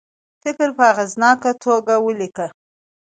[0.43, 2.47] فکر په اغیزناکه توګه ولیکي.